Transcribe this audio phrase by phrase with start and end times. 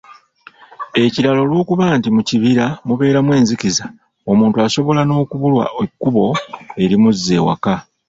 [1.03, 3.85] Ekirala olw’okuba nti mu kibira mubeeramu enzikiza,
[4.31, 6.25] omuntu asobola n’okubulwa ekkubo
[6.83, 7.75] erimuzza ewaka.